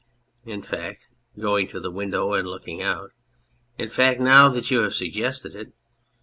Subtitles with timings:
[0.45, 3.11] In fact (going to the window and looking out)
[3.77, 5.73] in fact, now that you have suggested it